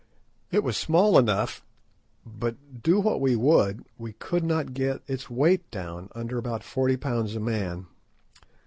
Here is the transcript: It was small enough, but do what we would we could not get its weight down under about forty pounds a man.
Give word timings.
It 0.51 0.63
was 0.63 0.77
small 0.77 1.15
enough, 1.19 1.63
but 2.25 2.81
do 2.81 2.99
what 2.99 3.21
we 3.21 3.35
would 3.35 3.85
we 3.99 4.13
could 4.13 4.43
not 4.43 4.73
get 4.73 5.03
its 5.05 5.29
weight 5.29 5.69
down 5.69 6.09
under 6.15 6.39
about 6.39 6.63
forty 6.63 6.97
pounds 6.97 7.35
a 7.35 7.39
man. 7.39 7.85